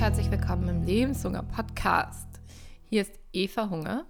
[0.00, 2.26] herzlich willkommen im Lebenshunger Podcast.
[2.88, 4.06] Hier ist Eva Hunger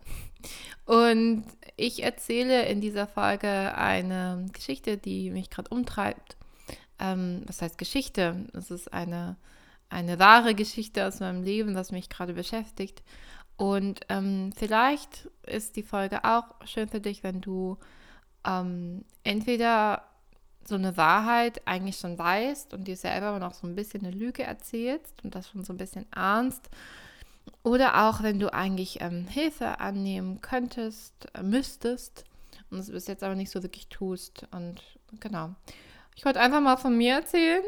[0.84, 1.42] und
[1.76, 6.36] ich erzähle in dieser Folge eine Geschichte, die mich gerade umtreibt.
[7.00, 8.46] Ähm, was heißt Geschichte?
[8.52, 9.36] Es ist eine,
[9.88, 13.02] eine wahre Geschichte aus meinem Leben, das mich gerade beschäftigt.
[13.56, 17.78] Und ähm, vielleicht ist die Folge auch schön für dich, wenn du
[18.46, 20.04] ähm, entweder
[20.66, 24.42] so eine Wahrheit eigentlich schon weißt und dir selber noch so ein bisschen eine Lüge
[24.42, 26.68] erzählst und das schon so ein bisschen ahnst.
[27.62, 32.24] Oder auch, wenn du eigentlich ähm, Hilfe annehmen könntest, äh, müsstest
[32.70, 34.46] und es bis jetzt aber nicht so wirklich tust.
[34.50, 34.80] Und
[35.18, 35.50] genau.
[36.16, 37.62] Ich wollte einfach mal von mir erzählen.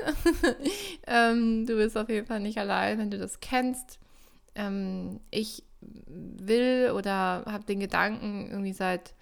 [1.06, 3.98] ähm, du bist auf jeden Fall nicht allein, wenn du das kennst.
[4.54, 9.14] Ähm, ich will oder habe den Gedanken irgendwie seit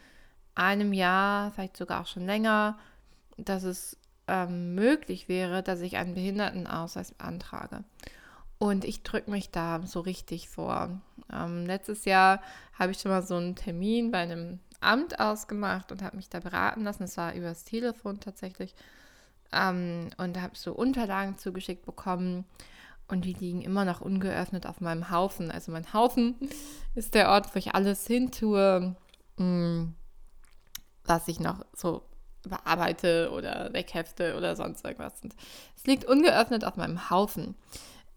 [0.54, 2.78] einem Jahr, vielleicht sogar auch schon länger,
[3.44, 3.96] dass es
[4.28, 7.84] ähm, möglich wäre, dass ich einen Behindertenausweis beantrage.
[8.58, 11.00] Und ich drücke mich da so richtig vor.
[11.32, 12.42] Ähm, letztes Jahr
[12.78, 16.40] habe ich schon mal so einen Termin bei einem Amt ausgemacht und habe mich da
[16.40, 17.02] beraten lassen.
[17.02, 18.74] Das war übers Telefon tatsächlich.
[19.52, 22.44] Ähm, und habe so Unterlagen zugeschickt bekommen.
[23.08, 25.50] Und die liegen immer noch ungeöffnet auf meinem Haufen.
[25.50, 26.36] Also mein Haufen
[26.94, 28.94] ist der Ort, wo ich alles hintue,
[29.38, 29.84] mm,
[31.04, 32.02] was ich noch so
[32.48, 35.20] bearbeite oder weghefte oder sonst irgendwas.
[35.22, 35.34] Und
[35.76, 37.54] es liegt ungeöffnet auf meinem Haufen.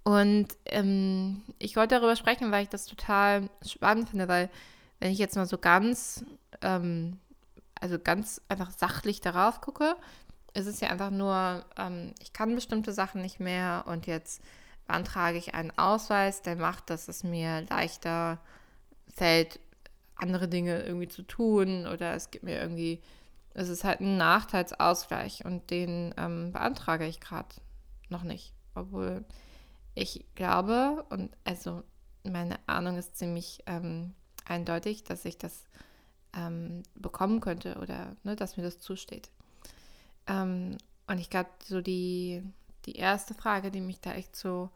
[0.03, 4.49] Und ähm, ich wollte darüber sprechen, weil ich das total spannend finde, weil
[4.99, 6.25] wenn ich jetzt mal so ganz,
[6.61, 7.19] ähm,
[7.79, 9.95] also ganz einfach sachlich darauf gucke,
[10.53, 14.41] ist es ja einfach nur, ähm, ich kann bestimmte Sachen nicht mehr und jetzt
[14.87, 18.39] beantrage ich einen Ausweis, der macht, dass es mir leichter
[19.13, 19.59] fällt,
[20.15, 23.01] andere Dinge irgendwie zu tun oder es gibt mir irgendwie
[23.53, 27.55] es ist halt ein Nachteilsausgleich und den ähm, beantrage ich gerade
[28.09, 28.53] noch nicht.
[28.75, 29.25] Obwohl
[29.95, 31.83] ich glaube und also
[32.23, 34.13] meine Ahnung ist ziemlich ähm,
[34.45, 35.65] eindeutig, dass ich das
[36.35, 39.29] ähm, bekommen könnte oder ne, dass mir das zusteht.
[40.27, 40.77] Ähm,
[41.07, 42.41] und ich glaube, so die,
[42.85, 44.69] die erste Frage, die mich da echt so,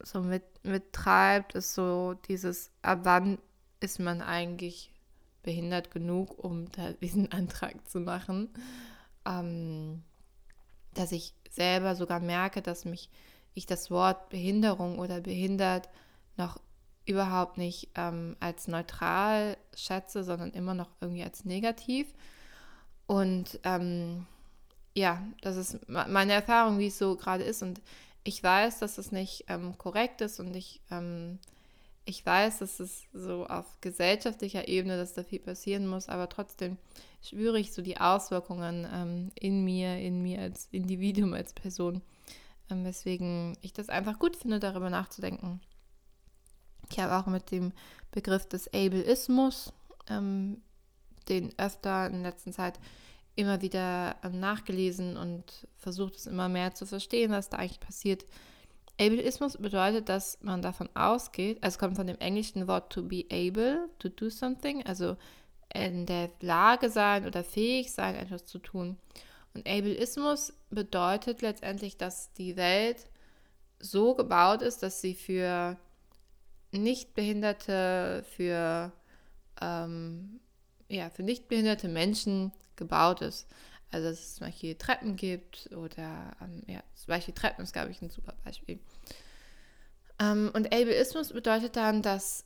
[0.00, 3.38] so mit, mittreibt, ist so dieses, ab wann
[3.80, 4.92] ist man eigentlich
[5.42, 6.66] behindert genug, um
[7.00, 8.50] diesen Antrag zu machen.
[9.26, 10.02] Ähm,
[10.94, 13.10] dass ich selber sogar merke, dass mich
[13.54, 15.88] ich das Wort Behinderung oder behindert
[16.36, 16.60] noch
[17.04, 22.06] überhaupt nicht ähm, als neutral schätze, sondern immer noch irgendwie als negativ.
[23.06, 24.26] Und ähm,
[24.94, 27.62] ja, das ist meine Erfahrung, wie es so gerade ist.
[27.62, 27.80] Und
[28.24, 31.38] ich weiß, dass es nicht ähm, korrekt ist und ich ähm,
[32.08, 36.78] ich weiß, dass es so auf gesellschaftlicher Ebene, dass da viel passieren muss, aber trotzdem
[37.22, 42.00] spüre ich so die Auswirkungen ähm, in mir, in mir als Individuum, als Person.
[42.70, 45.60] Ähm, weswegen ich das einfach gut finde, darüber nachzudenken.
[46.90, 47.72] Ich habe auch mit dem
[48.10, 49.74] Begriff des Ableismus,
[50.08, 50.62] ähm,
[51.28, 52.80] den öfter in letzter Zeit
[53.36, 58.24] immer wieder ähm, nachgelesen und versucht es immer mehr zu verstehen, was da eigentlich passiert
[59.00, 63.24] Ableismus bedeutet, dass man davon ausgeht, also es kommt von dem englischen Wort to be
[63.30, 65.16] able, to do something, also
[65.72, 68.96] in der Lage sein oder fähig sein, etwas zu tun.
[69.54, 73.06] Und Ableismus bedeutet letztendlich, dass die Welt
[73.78, 75.76] so gebaut ist, dass sie für
[76.72, 78.92] Nichtbehinderte, für,
[79.60, 80.40] ähm,
[80.88, 83.46] ja, für nichtbehinderte Menschen gebaut ist.
[83.90, 87.90] Also dass es zum Beispiel Treppen gibt oder ähm, ja, zum Beispiel Treppen ist, glaube
[87.90, 88.78] ich, ein super Beispiel.
[90.20, 92.44] Ähm, und Ableismus bedeutet dann, dass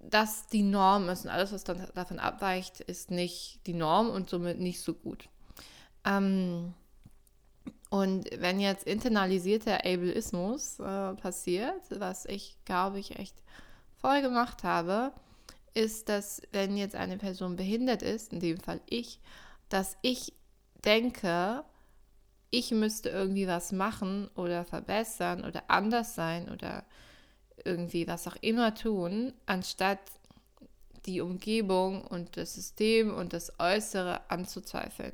[0.00, 4.30] das die Norm ist und alles, was dann davon abweicht, ist nicht die Norm und
[4.30, 5.28] somit nicht so gut.
[6.04, 6.72] Ähm,
[7.90, 13.34] und wenn jetzt internalisierter Ableismus äh, passiert, was ich glaube ich echt
[14.00, 15.12] voll gemacht habe,
[15.74, 19.20] ist, dass wenn jetzt eine Person behindert ist, in dem Fall ich,
[19.68, 20.32] dass ich
[20.84, 21.64] denke,
[22.50, 26.84] ich müsste irgendwie was machen oder verbessern oder anders sein oder
[27.64, 30.00] irgendwie was auch immer tun, anstatt
[31.06, 35.12] die Umgebung und das System und das Äußere anzuzweifeln.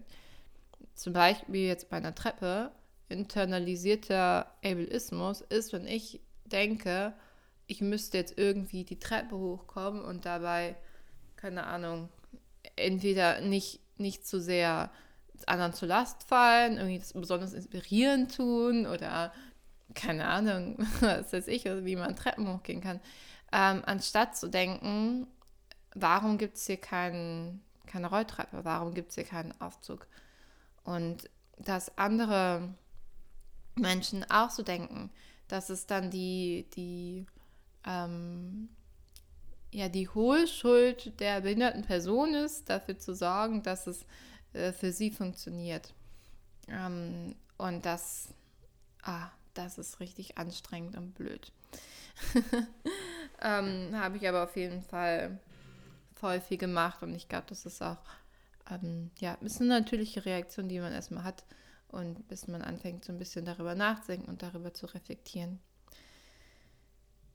[0.94, 2.70] Zum Beispiel jetzt bei einer Treppe,
[3.08, 7.14] internalisierter Ableismus ist, wenn ich denke,
[7.66, 10.76] ich müsste jetzt irgendwie die Treppe hochkommen und dabei,
[11.36, 12.08] keine Ahnung,
[12.76, 14.90] entweder nicht, nicht zu sehr
[15.48, 19.32] anderen zur Last fallen, irgendwie das besonders inspirierend tun oder
[19.94, 23.00] keine Ahnung, was weiß ich, wie man Treppen hochgehen kann.
[23.52, 25.26] Ähm, anstatt zu denken,
[25.94, 30.06] warum gibt es hier kein, keine Rolltreppe, warum gibt es hier keinen Aufzug?
[30.82, 32.74] Und dass andere
[33.76, 35.10] Menschen auch so denken,
[35.48, 37.26] dass es dann die, die,
[37.86, 38.68] ähm,
[39.70, 44.06] ja, die hohe Schuld der behinderten Person ist, dafür zu sorgen, dass es
[44.54, 45.92] äh, für sie funktioniert.
[46.68, 48.28] Ähm, und das,
[49.02, 51.52] ah, das ist richtig anstrengend und blöd.
[53.42, 55.38] ähm, Habe ich aber auf jeden Fall
[56.14, 57.98] voll viel gemacht und ich glaube, das ist auch
[58.70, 61.44] ähm, ja, ist eine natürliche Reaktion, die man erstmal hat
[61.88, 65.60] und bis man anfängt, so ein bisschen darüber nachzudenken und darüber zu reflektieren.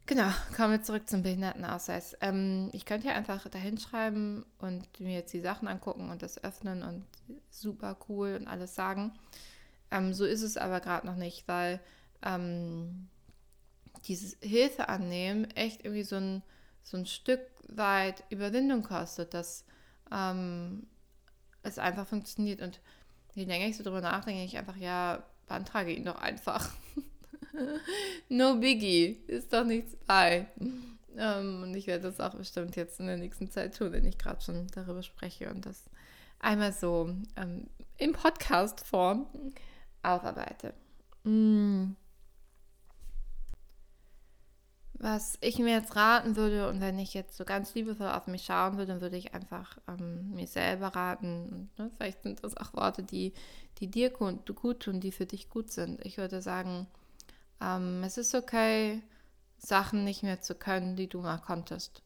[0.10, 2.18] Genau, kommen wir zurück zum Behindertenausweis.
[2.20, 6.44] Ähm, ich könnte ja einfach da hinschreiben und mir jetzt die Sachen angucken und das
[6.44, 7.06] öffnen und
[7.52, 9.14] super cool und alles sagen.
[9.92, 11.80] Ähm, so ist es aber gerade noch nicht, weil
[12.24, 13.08] ähm,
[14.06, 16.42] dieses Hilfe annehmen echt irgendwie so ein,
[16.82, 19.64] so ein Stück weit Überwindung kostet, dass
[20.12, 20.88] ähm,
[21.62, 22.64] es einfach funktioniert.
[22.64, 22.80] Und
[23.36, 26.68] je länger ich so drüber nachdenke, ich einfach, ja, beantrage ihn doch einfach.
[28.30, 30.48] no biggie, ist doch nichts bei.
[31.18, 34.18] Ähm, und ich werde das auch bestimmt jetzt in der nächsten Zeit tun, wenn ich
[34.18, 35.84] gerade schon darüber spreche und das
[36.40, 37.68] einmal so ähm,
[37.98, 39.28] in Podcast-Form
[40.04, 40.74] aufarbeite.
[41.24, 41.96] Mm.
[45.02, 48.44] Was ich mir jetzt raten würde, und wenn ich jetzt so ganz liebevoll auf mich
[48.44, 51.70] schauen würde, dann würde ich einfach ähm, mir selber raten.
[51.78, 51.90] Ne?
[51.96, 53.32] Vielleicht sind das auch Worte, die,
[53.78, 56.06] die dir gut, gut tun, die für dich gut sind.
[56.06, 56.86] Ich würde sagen,
[57.62, 59.02] ähm, es ist okay,
[59.58, 62.02] Sachen nicht mehr zu können, die du mal konntest.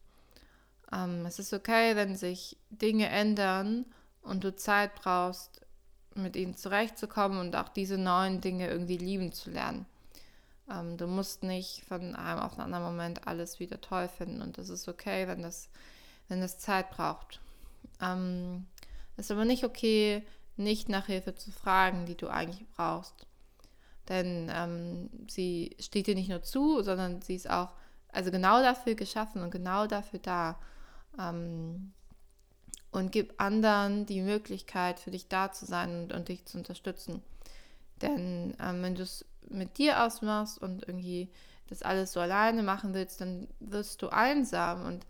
[0.91, 3.85] Ähm, es ist okay, wenn sich Dinge ändern
[4.21, 5.61] und du Zeit brauchst,
[6.15, 9.85] mit ihnen zurechtzukommen und auch diese neuen Dinge irgendwie lieben zu lernen.
[10.69, 14.57] Ähm, du musst nicht von einem auf einen anderen Moment alles wieder toll finden und
[14.57, 15.69] das ist okay, wenn das,
[16.27, 17.39] wenn das Zeit braucht.
[18.01, 18.65] Ähm,
[19.17, 20.23] ist aber nicht okay,
[20.55, 23.25] nicht nach Hilfe zu fragen, die du eigentlich brauchst.
[24.09, 27.69] Denn ähm, sie steht dir nicht nur zu, sondern sie ist auch
[28.11, 30.59] also genau dafür geschaffen und genau dafür da.
[31.19, 31.93] Ähm,
[32.91, 37.23] und gib anderen die Möglichkeit, für dich da zu sein und, und dich zu unterstützen.
[38.01, 41.29] Denn ähm, wenn du es mit dir ausmachst und irgendwie
[41.69, 44.85] das alles so alleine machen willst, dann wirst du einsam.
[44.85, 45.05] Und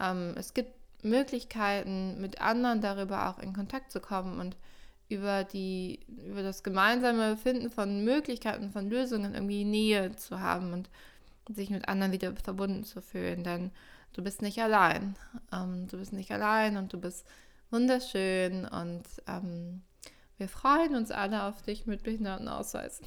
[0.00, 0.72] ähm, es gibt
[1.04, 4.56] Möglichkeiten, mit anderen darüber auch in Kontakt zu kommen und
[5.08, 10.90] über, die, über das gemeinsame Finden von Möglichkeiten, von Lösungen irgendwie Nähe zu haben und
[11.48, 13.42] sich mit anderen wieder verbunden zu fühlen.
[13.42, 13.70] Denn
[14.12, 15.16] du bist nicht allein.
[15.52, 17.26] Ähm, du bist nicht allein und du bist
[17.70, 19.82] wunderschön und ähm,
[20.36, 23.00] wir freuen uns alle auf dich mit Behindertenausweis.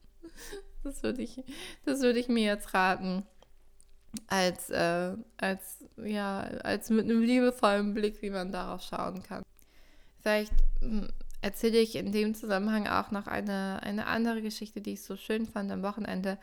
[0.84, 1.42] das würde ich,
[1.84, 3.26] das ich mir jetzt raten.
[4.28, 9.42] Als, äh, als, ja, als mit einem liebevollen Blick, wie man darauf schauen kann.
[10.24, 11.08] Vielleicht hm,
[11.42, 15.44] erzähle ich in dem Zusammenhang auch noch eine, eine andere Geschichte, die ich so schön
[15.44, 16.38] fand am Wochenende.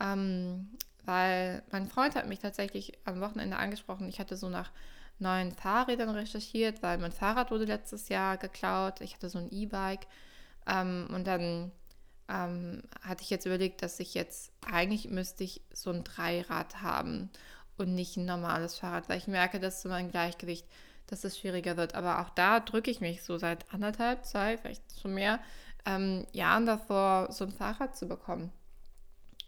[0.00, 0.70] Ähm,
[1.04, 4.08] weil mein Freund hat mich tatsächlich am Wochenende angesprochen.
[4.08, 4.70] Ich hatte so nach
[5.18, 9.02] neuen Fahrrädern recherchiert, weil mein Fahrrad wurde letztes Jahr geklaut.
[9.02, 10.06] Ich hatte so ein E-Bike.
[10.66, 11.70] Ähm, und dann
[12.28, 17.28] ähm, hatte ich jetzt überlegt, dass ich jetzt, eigentlich müsste ich so ein Dreirad haben
[17.76, 20.66] und nicht ein normales Fahrrad, weil ich merke, dass so mein Gleichgewicht,
[21.08, 21.94] dass es schwieriger wird.
[21.94, 25.40] Aber auch da drücke ich mich so seit anderthalb, zwei, vielleicht schon mehr
[25.84, 28.52] ähm, Jahren davor, so ein Fahrrad zu bekommen.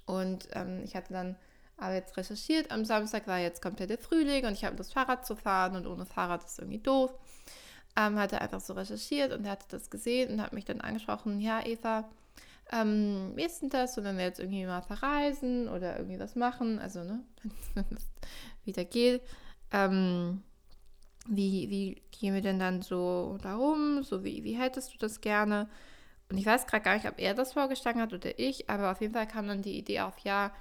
[0.07, 1.37] Und ähm, ich hatte dann
[1.77, 2.71] aber jetzt recherchiert.
[2.71, 5.87] Am Samstag war jetzt komplett der Frühling und ich habe das Fahrrad zu fahren und
[5.87, 7.13] ohne Fahrrad ist irgendwie doof.
[7.97, 11.41] Ähm, hatte einfach so recherchiert und er hatte das gesehen und hat mich dann angesprochen,
[11.41, 12.09] ja Eva,
[12.73, 13.99] ähm, wie ist denn das?
[13.99, 17.21] Und wenn wir jetzt irgendwie mal verreisen oder irgendwie was machen, also ne,
[17.75, 18.09] wenn es
[18.65, 19.23] wieder geht,
[19.73, 20.43] ähm,
[21.31, 24.03] wie, wie gehen wir denn dann so darum?
[24.03, 25.69] So wie, wie hättest du das gerne?
[26.29, 29.01] Und ich weiß gerade gar nicht, ob er das vorgeschlagen hat oder ich, aber auf
[29.01, 30.53] jeden Fall kam dann die Idee auf, ja,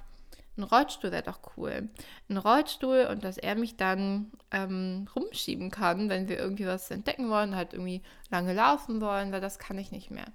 [0.56, 1.88] ein Rollstuhl wäre doch cool.
[2.28, 7.30] Ein Rollstuhl und dass er mich dann ähm, rumschieben kann, wenn wir irgendwie was entdecken
[7.30, 10.26] wollen, halt irgendwie lange laufen wollen, weil das kann ich nicht mehr.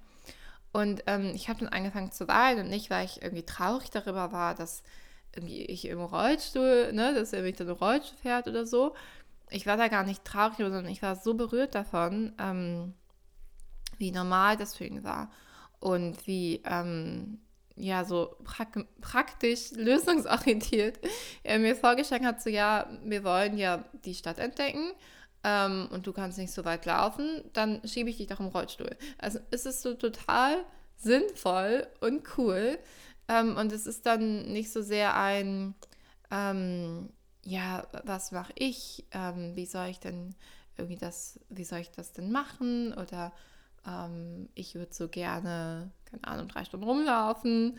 [0.72, 4.32] Und ähm, ich habe dann angefangen zu weinen und nicht, weil ich irgendwie traurig darüber
[4.32, 4.82] war, dass
[5.34, 8.94] irgendwie ich im Rollstuhl, ne, dass er mich dann im Rollstuhl fährt oder so.
[9.50, 12.94] Ich war da gar nicht traurig, sondern ich war so berührt davon, ähm,
[13.98, 15.30] wie normal das für ihn war
[15.80, 17.38] und wie ähm,
[17.76, 20.98] ja, so prak praktisch, lösungsorientiert
[21.42, 24.92] er mir vorgeschlagen hat, so ja, wir wollen ja die Stadt entdecken
[25.44, 28.96] ähm, und du kannst nicht so weit laufen, dann schiebe ich dich doch im Rollstuhl.
[29.18, 30.64] Also ist es so total
[30.96, 32.78] sinnvoll und cool
[33.28, 35.74] ähm, und es ist dann nicht so sehr ein,
[36.30, 37.10] ähm,
[37.46, 40.34] ja, was mache ich, ähm, wie soll ich denn
[40.76, 43.32] irgendwie das, wie soll ich das denn machen oder
[43.86, 47.78] ähm, ich würde so gerne, keine Ahnung, drei Stunden rumlaufen.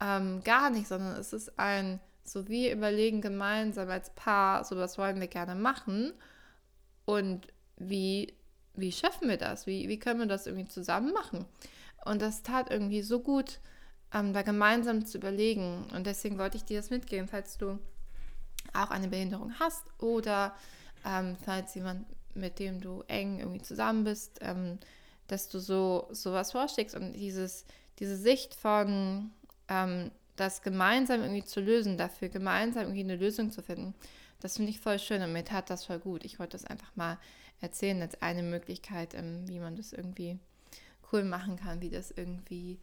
[0.00, 4.98] ähm, gar nicht, sondern es ist ein, so wir überlegen gemeinsam als Paar, so was
[4.98, 6.12] wollen wir gerne machen
[7.06, 7.46] und
[7.78, 8.34] wie,
[8.74, 9.66] wie schaffen wir das?
[9.66, 11.46] Wie, wie können wir das irgendwie zusammen machen?
[12.04, 13.60] Und das tat irgendwie so gut,
[14.12, 15.86] ähm, da gemeinsam zu überlegen.
[15.94, 17.78] Und deswegen wollte ich dir das mitgeben, falls du
[18.82, 20.54] auch eine Behinderung hast oder
[21.04, 24.78] ähm, falls jemand, mit dem du eng irgendwie zusammen bist, ähm,
[25.28, 27.64] dass du so sowas vorschlägst und dieses,
[27.98, 29.30] diese Sicht von
[29.68, 33.94] ähm, das gemeinsam irgendwie zu lösen, dafür gemeinsam irgendwie eine Lösung zu finden,
[34.40, 36.24] das finde ich voll schön und mir tat das voll gut.
[36.24, 37.18] Ich wollte das einfach mal
[37.60, 40.38] erzählen als eine Möglichkeit, ähm, wie man das irgendwie
[41.12, 42.78] cool machen kann, wie das irgendwie,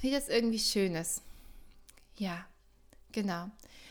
[0.00, 1.22] wie das irgendwie schön ist.
[2.16, 2.44] Ja,
[3.12, 3.50] genau.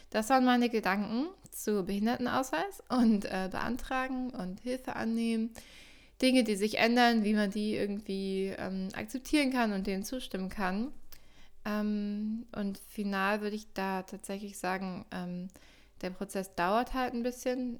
[0.10, 5.52] Das waren meine Gedanken zu Behindertenausweis und äh, beantragen und Hilfe annehmen.
[6.22, 10.92] Dinge, die sich ändern, wie man die irgendwie ähm, akzeptieren kann und denen zustimmen kann.
[11.66, 15.48] Ähm, und final würde ich da tatsächlich sagen, ähm,
[16.02, 17.80] der Prozess dauert halt ein bisschen.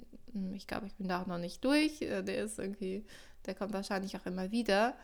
[0.54, 2.00] Ich glaube, ich bin da auch noch nicht durch.
[2.02, 3.04] Äh, der ist irgendwie,
[3.46, 4.94] der kommt wahrscheinlich auch immer wieder.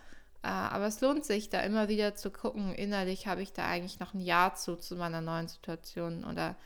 [0.43, 4.01] Äh, aber es lohnt sich, da immer wieder zu gucken, innerlich habe ich da eigentlich
[4.01, 6.25] noch ein Ja zu, zu meiner neuen Situation.
[6.25, 6.57] Oder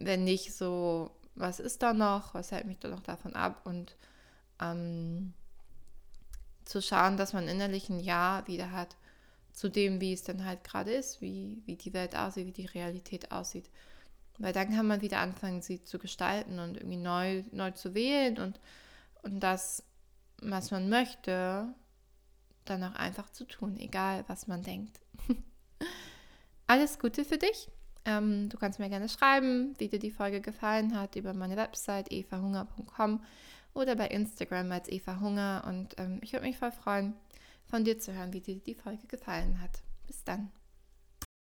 [0.00, 2.34] wenn nicht, so, was ist da noch?
[2.34, 3.62] Was hält mich da noch davon ab?
[3.64, 3.96] Und
[4.60, 5.34] ähm,
[6.64, 8.96] zu schauen, dass man innerlich ein Ja wieder hat
[9.52, 12.66] zu dem, wie es dann halt gerade ist, wie, wie die Welt aussieht, wie die
[12.66, 13.68] Realität aussieht.
[14.38, 18.38] Weil dann kann man wieder anfangen, sie zu gestalten und irgendwie neu, neu zu wählen
[18.38, 18.58] und,
[19.22, 19.82] und das,
[20.40, 21.74] was man möchte,
[22.64, 25.00] dann auch einfach zu tun, egal was man denkt.
[26.66, 27.68] Alles Gute für dich.
[28.04, 32.10] Ähm, du kannst mir gerne schreiben, wie dir die Folge gefallen hat, über meine Website
[32.10, 33.22] evahunger.com
[33.74, 35.64] oder bei Instagram als Eva Hunger.
[35.66, 37.14] Und ähm, ich würde mich voll freuen,
[37.66, 39.82] von dir zu hören, wie dir die Folge gefallen hat.
[40.06, 40.50] Bis dann.